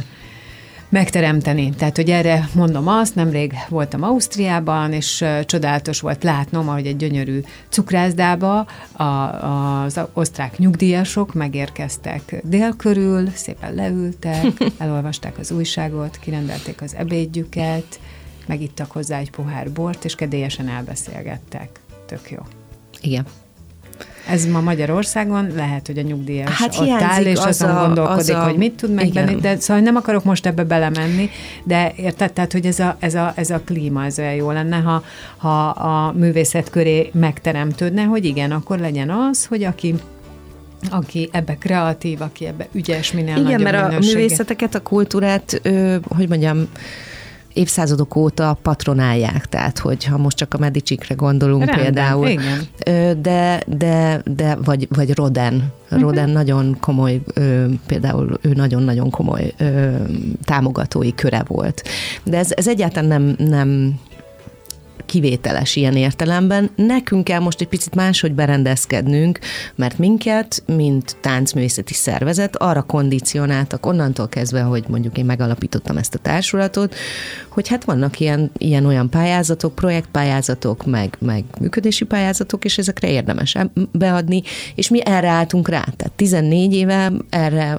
[0.92, 1.70] megteremteni.
[1.70, 7.40] Tehát, hogy erre mondom azt, nemrég voltam Ausztriában, és csodálatos volt látnom, ahogy egy gyönyörű
[7.68, 14.44] cukrászdába a, az osztrák nyugdíjasok megérkeztek dél körül, szépen leültek,
[14.78, 18.00] elolvasták az újságot, kirendelték az ebédjüket,
[18.46, 21.80] megittak hozzá egy pohár bort, és kedélyesen elbeszélgettek.
[22.06, 22.38] Tök jó.
[23.00, 23.24] Igen.
[24.28, 28.18] Ez ma Magyarországon lehet, hogy a nyugdíjas Hát ott áll, és az azon a- gondolkodik,
[28.18, 29.40] az a- hogy mit tud megvenni, igen.
[29.40, 31.30] de szóval nem akarok most ebbe belemenni,
[31.64, 34.76] de érted, tehát, hogy ez a, ez a, ez a klíma, ez olyan jó lenne,
[34.76, 35.02] ha,
[35.36, 39.94] ha a művészet köré megteremtődne, hogy igen, akkor legyen az, hogy aki
[40.90, 44.14] aki ebbe kreatív, aki ebbe ügyes, minél Igen, mert a minőséget.
[44.16, 46.68] művészeteket, a kultúrát, ö, hogy mondjam,
[47.54, 52.60] évszázadok óta patronálják, tehát hogyha most csak a Medicikre gondolunk Rendben, például, igen.
[53.22, 55.72] De, de, de vagy, vagy Roden.
[55.88, 56.32] Roden Mhm.
[56.32, 59.90] nagyon komoly, ö, például ő nagyon-nagyon komoly ö,
[60.44, 61.82] támogatói köre volt.
[62.24, 63.98] De ez, ez egyáltalán nem, nem
[65.06, 66.70] kivételes ilyen értelemben.
[66.76, 69.38] Nekünk kell most egy picit máshogy berendezkednünk,
[69.74, 76.18] mert minket, mint táncművészeti szervezet, arra kondicionáltak onnantól kezdve, hogy mondjuk én megalapítottam ezt a
[76.18, 76.94] társulatot,
[77.48, 83.56] hogy hát vannak ilyen, ilyen olyan pályázatok, projektpályázatok, meg, meg működési pályázatok, és ezekre érdemes
[83.92, 84.42] beadni,
[84.74, 85.84] és mi erre álltunk rá.
[85.96, 87.78] Tehát 14 éve erre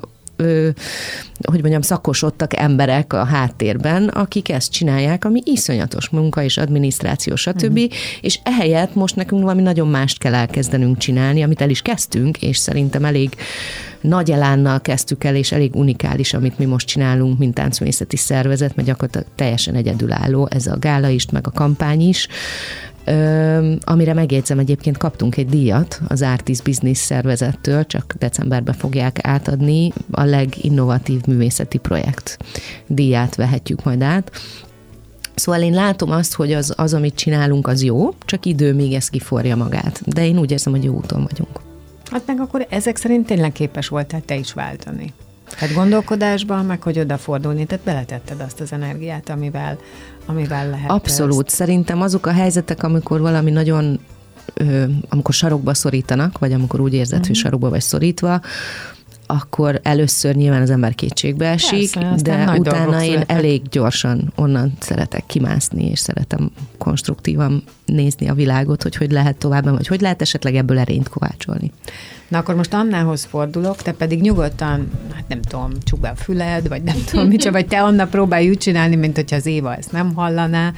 [1.43, 7.79] hogy mondjam, szakosodtak emberek a háttérben, akik ezt csinálják, ami iszonyatos munka és adminisztráció, stb.
[7.79, 7.85] Mm.
[8.21, 12.57] És ehelyett most nekünk valami nagyon mást kell elkezdenünk csinálni, amit el is kezdtünk, és
[12.57, 13.35] szerintem elég
[14.01, 18.87] nagy elánnal kezdtük el, és elég unikális, amit mi most csinálunk, mint táncművészeti szervezet, mert
[18.87, 22.27] gyakorlatilag teljesen egyedülálló ez a gála is, meg a kampány is.
[23.05, 29.91] Ö, amire megjegyzem, egyébként kaptunk egy díjat az Artis Business szervezettől, csak decemberben fogják átadni,
[30.11, 32.37] a leginnovatív művészeti projekt
[32.87, 34.31] díját vehetjük majd át.
[35.35, 39.09] Szóval én látom azt, hogy az, az, amit csinálunk, az jó, csak idő, még ez
[39.09, 40.01] kiforja magát.
[40.05, 41.59] De én úgy érzem, hogy jó úton vagyunk.
[42.11, 45.13] Hát meg akkor ezek szerint tényleg képes voltál te is váltani.
[45.51, 49.77] Hát gondolkodásban, meg hogy odafordulni, tehát beletetted azt az energiát, amivel,
[50.25, 50.89] amivel lehet.
[50.89, 51.45] Abszolút.
[51.45, 51.55] Ezt.
[51.55, 53.99] Szerintem azok a helyzetek, amikor valami nagyon
[55.09, 57.27] amikor sarokba szorítanak, vagy amikor úgy érzed, uh-huh.
[57.27, 57.45] hogy mhm.
[57.45, 58.41] sarokba vagy szorítva,
[59.25, 63.37] akkor először nyilván az ember kétségbe esik, Persze, de utána én születek.
[63.37, 69.69] elég gyorsan onnan szeretek kimászni, és szeretem konstruktívan nézni a világot, hogy hogy lehet tovább,
[69.69, 71.71] vagy hogy lehet esetleg ebből erényt kovácsolni.
[72.27, 76.67] Na akkor most Annához fordulok, te pedig nyugodtan, hát nem tudom, csuk be a füled,
[76.67, 79.91] vagy nem tudom mit, vagy te Anna próbálj úgy csinálni, mint hogyha az Éva ezt
[79.91, 80.73] nem hallaná,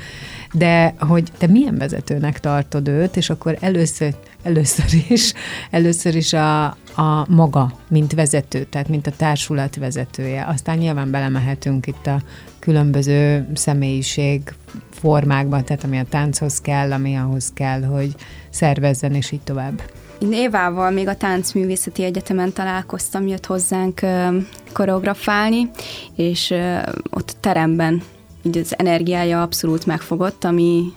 [0.54, 5.34] de hogy te milyen vezetőnek tartod őt, és akkor először, először is,
[5.72, 10.46] először is a, a maga, mint vezető, tehát mint a társulat vezetője.
[10.46, 12.22] Aztán nyilván belemehetünk itt a
[12.60, 14.42] különböző személyiség
[14.90, 18.16] formákban, tehát ami a tánchoz kell, ami ahhoz kell, hogy
[18.50, 19.82] szervezzen, és így tovább.
[20.20, 24.02] Én Évával még a Táncművészeti Egyetemen találkoztam, jött hozzánk
[24.74, 25.70] koreografálni,
[26.16, 26.54] és
[27.10, 28.02] ott teremben
[28.42, 30.94] így az energiája abszolút megfogott, ami,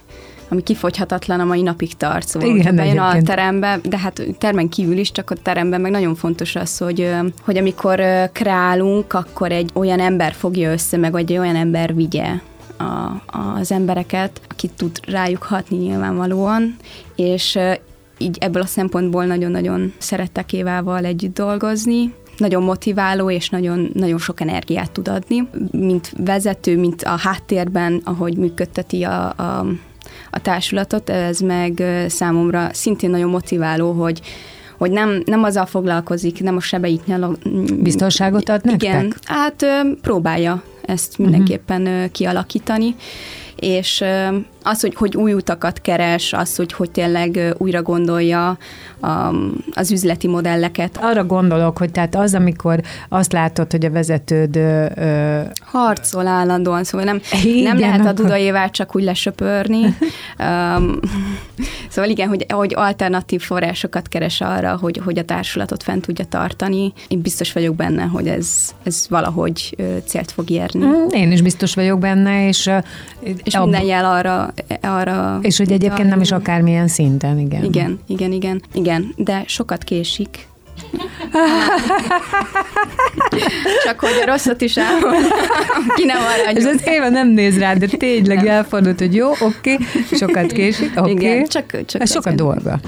[0.48, 2.28] ami kifogyhatatlan a mai napig tart.
[2.28, 6.14] Szóval, Igen, bejön a terembe, de hát termen kívül is, csak a teremben meg nagyon
[6.14, 7.10] fontos az, hogy,
[7.44, 12.30] hogy amikor kreálunk, akkor egy olyan ember fogja össze, meg vagy egy olyan ember vigye
[12.78, 13.22] a,
[13.58, 16.76] az embereket, aki tud rájuk hatni nyilvánvalóan,
[17.16, 17.58] és
[18.18, 24.40] így ebből a szempontból nagyon-nagyon szerettek Évával együtt dolgozni, nagyon motiváló és nagyon, nagyon sok
[24.40, 25.48] energiát tud adni.
[25.70, 29.66] Mint vezető, mint a háttérben, ahogy működteti a, a,
[30.30, 34.20] a társulatot, ez meg számomra szintén nagyon motiváló, hogy
[34.78, 37.38] hogy nem, nem azzal foglalkozik, nem a sebeit nyalog.
[37.80, 38.90] Biztonságot ad nektek?
[38.90, 39.66] Igen, hát
[40.02, 42.10] próbálja ezt mindenképpen uh-huh.
[42.10, 42.94] kialakítani,
[43.56, 44.04] és
[44.68, 48.58] az, hogy, hogy új utakat keres, az, hogy, hogy tényleg újra gondolja
[49.00, 49.34] a,
[49.74, 50.98] az üzleti modelleket.
[51.00, 54.56] Arra gondolok, hogy tehát az, amikor azt látod, hogy a vezetőd...
[54.56, 59.84] Ö, Harcol állandóan, szóval nem, igen, nem lehet a dudaévát csak úgy lesöpörni.
[60.38, 60.98] um,
[61.90, 66.92] szóval igen, hogy, hogy alternatív forrásokat keres arra, hogy, hogy a társulatot fent tudja tartani.
[67.08, 68.48] Én biztos vagyok benne, hogy ez,
[68.82, 70.84] ez valahogy célt fog érni.
[70.84, 72.70] Mm, én is biztos vagyok benne, és...
[73.44, 75.38] És minden jel arra arra...
[75.42, 77.64] És hogy egyébként arra, nem is akármilyen szinten, igen.
[77.64, 80.48] Igen, igen, igen, igen, de sokat késik.
[83.84, 85.26] Csak hogy a rosszat is elmond,
[85.96, 86.56] ki nem maradjon.
[86.56, 90.90] És az Éva nem néz rá, de tényleg elfordult, hogy jó, oké, okay, sokat késik,
[90.96, 91.00] oké.
[91.00, 91.12] Okay.
[91.12, 92.80] Igen, csak, csak Ez sokat dolga.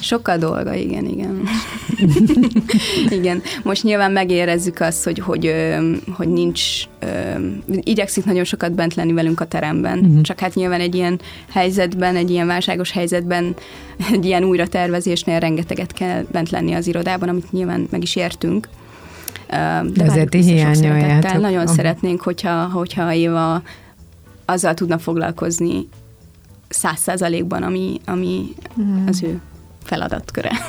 [0.00, 1.42] Sokat dolga, igen, igen.
[3.18, 5.54] igen, most nyilván megérezzük azt, hogy, hogy,
[6.16, 6.62] hogy nincs,
[7.80, 10.20] igyekszik nagyon sokat bent lenni velünk a teremben, uh-huh.
[10.20, 11.20] csak hát nyilván egy ilyen
[11.52, 13.54] helyzetben, egy ilyen válságos helyzetben,
[14.12, 18.68] egy ilyen újra tervezésnél rengeteget kell bent lenni az irodában, amit nyilván meg is értünk.
[19.48, 21.40] De, azért ti hiányoljátok.
[21.40, 21.74] Nagyon uh-huh.
[21.74, 23.62] szeretnénk, hogyha, hogyha Éva
[24.44, 25.88] azzal tudna foglalkozni
[26.68, 29.08] száz százalékban, ami, ami uh-huh.
[29.08, 29.40] az ő
[29.82, 30.50] feladatköre.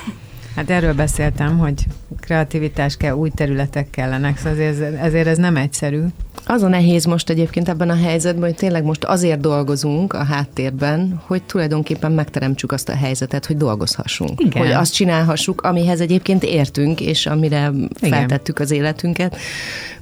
[0.56, 1.86] Hát erről beszéltem, hogy
[2.20, 6.02] kreativitás kell, új területek kellenek, szóval ezért, ezért ez nem egyszerű.
[6.50, 11.22] Az a nehéz most egyébként ebben a helyzetben, hogy tényleg most azért dolgozunk a háttérben,
[11.26, 14.42] hogy tulajdonképpen megteremtsük azt a helyzetet, hogy dolgozhassunk.
[14.42, 14.62] Igen.
[14.62, 17.90] Hogy azt csinálhassuk, amihez egyébként értünk, és amire Igen.
[18.00, 19.38] feltettük az életünket.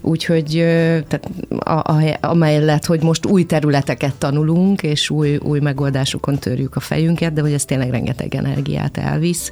[0.01, 0.51] Úgyhogy
[1.07, 1.29] tehát
[1.59, 7.33] a, a, amellett, hogy most új területeket tanulunk, és új, új megoldásokon törjük a fejünket,
[7.33, 9.49] de hogy ez tényleg rengeteg energiát elvisz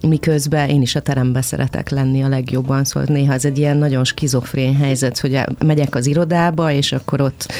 [0.00, 4.04] miközben én is a teremben szeretek lenni a legjobban, szóval néha ez egy ilyen nagyon
[4.04, 7.52] skizofrén helyzet, hogy megyek az irodába, és akkor ott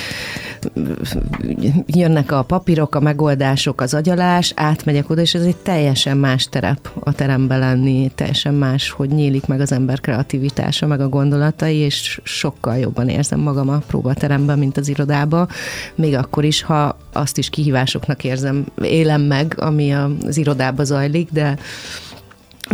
[1.86, 6.90] jönnek a papírok, a megoldások, az agyalás, átmegyek oda, és ez egy teljesen más terep
[7.00, 12.20] a teremben lenni, teljesen más, hogy nyílik meg az ember kreativitása, meg a gondolatai, és
[12.22, 15.48] sokkal jobban érzem magam a próbateremben, mint az irodába,
[15.94, 21.58] még akkor is, ha azt is kihívásoknak érzem, élem meg, ami az irodában zajlik, de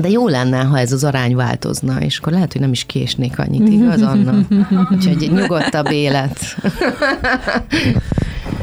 [0.00, 3.38] De jó lenne, ha ez az arány változna, és akkor lehet, hogy nem is késnék
[3.38, 4.34] annyit, igaz, Anna?
[4.90, 6.38] Úgyhogy egy nyugodtabb élet.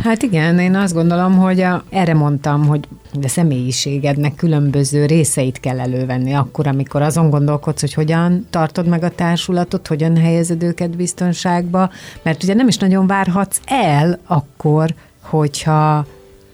[0.04, 2.88] Hát igen, én azt gondolom, hogy a, erre mondtam, hogy
[3.24, 9.10] a személyiségednek különböző részeit kell elővenni akkor, amikor azon gondolkodsz, hogy hogyan tartod meg a
[9.10, 11.90] társulatot, hogyan helyezed őket biztonságba,
[12.22, 16.06] mert ugye nem is nagyon várhatsz el akkor, hogyha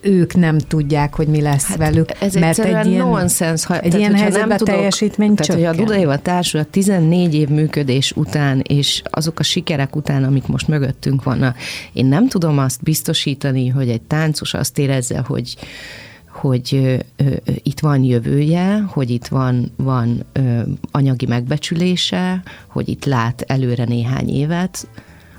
[0.07, 2.09] ők nem tudják, hogy mi lesz hát velük.
[2.21, 5.67] Ez mert egy ilyen, nonsens, ha, egy tehát, ilyen helyzetben nem tudok, teljesítmény Tehát, csökken.
[5.67, 10.67] hogy a Dudaiva Társulat 14 év működés után, és azok a sikerek után, amik most
[10.67, 11.57] mögöttünk vannak,
[11.93, 15.57] én nem tudom azt biztosítani, hogy egy táncos azt érezze, hogy
[16.31, 16.69] hogy
[17.17, 17.33] ö, ö,
[17.63, 24.29] itt van jövője, hogy itt van, van ö, anyagi megbecsülése, hogy itt lát előre néhány
[24.29, 24.87] évet,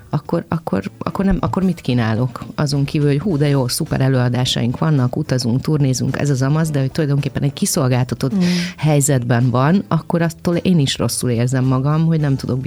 [0.09, 2.45] akkor, akkor, akkor, nem, akkor mit kínálok?
[2.55, 6.79] Azon kívül, hogy hú, de jó, szuper előadásaink vannak, utazunk, turnézunk, ez az amaz, de
[6.79, 8.39] hogy tulajdonképpen egy kiszolgáltatott mm.
[8.77, 12.59] helyzetben van, akkor attól én is rosszul érzem magam, hogy nem tudok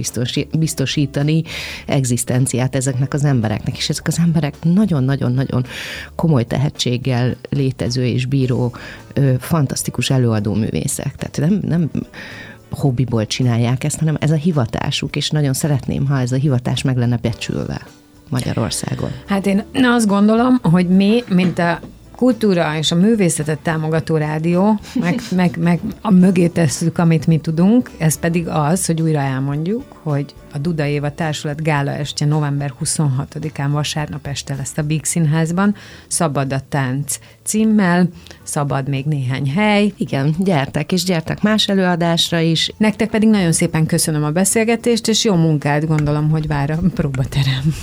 [0.51, 1.43] biztosítani
[1.85, 3.77] egzisztenciát ezeknek az embereknek.
[3.77, 5.65] És ezek az emberek nagyon-nagyon-nagyon
[6.15, 8.75] komoly tehetséggel létező és bíró,
[9.39, 11.15] fantasztikus előadó művészek.
[11.15, 11.89] Tehát nem, nem
[12.75, 16.97] hobbiból csinálják ezt, hanem ez a hivatásuk, és nagyon szeretném, ha ez a hivatás meg
[16.97, 17.81] lenne becsülve
[18.29, 19.09] Magyarországon.
[19.27, 21.79] Hát én azt gondolom, hogy mi, mint a
[22.15, 27.91] kultúra és a művészetet támogató rádió, meg, meg, meg a mögé tesszük, amit mi tudunk,
[27.97, 33.67] ez pedig az, hogy újra elmondjuk, hogy a Duda Éva Társulat gála estje november 26-án
[33.71, 35.75] vasárnap este lesz a Big Színházban,
[36.07, 38.09] Szabad a tánc címmel,
[38.43, 39.93] szabad még néhány hely.
[39.97, 42.71] Igen, gyertek, és gyertek más előadásra is.
[42.77, 47.73] Nektek pedig nagyon szépen köszönöm a beszélgetést, és jó munkát gondolom, hogy vár a próbaterem.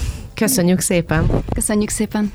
[0.41, 1.27] Köszönjük szépen!
[1.55, 2.33] Köszönjük szépen!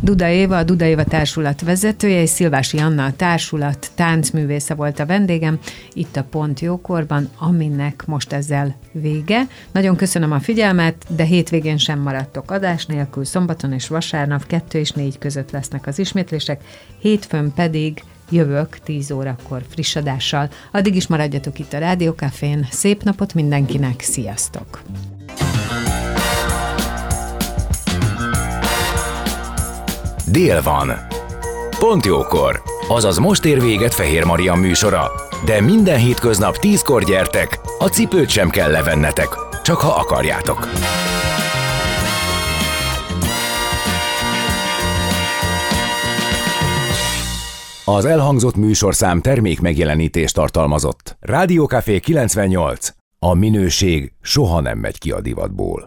[0.00, 5.06] Duda Éva, a Duda Éva Társulat vezetője, és Szilvási Anna a társulat táncművésze volt a
[5.06, 5.58] vendégem,
[5.92, 9.46] itt a Pont Jókorban, aminek most ezzel vége.
[9.72, 14.90] Nagyon köszönöm a figyelmet, de hétvégén sem maradtok adás nélkül, szombaton és vasárnap 2 és
[14.90, 16.64] 4 között lesznek az ismétlések,
[16.98, 20.48] hétfőn pedig jövök 10 órakor friss adással.
[20.72, 22.66] Addig is maradjatok itt a Rádiókafén.
[22.70, 24.82] Szép napot mindenkinek, sziasztok!
[30.30, 30.92] Dél van.
[31.78, 32.62] Pont jókor.
[32.88, 35.10] Azaz most ér véget Fehér Maria műsora.
[35.44, 39.28] De minden hétköznap tízkor gyertek, a cipőt sem kell levennetek,
[39.62, 40.68] csak ha akarjátok.
[47.84, 51.16] Az elhangzott műsorszám termék megjelenítést tartalmazott.
[51.20, 52.88] Rádiókafé 98.
[53.18, 55.84] A minőség soha nem megy ki a divatból.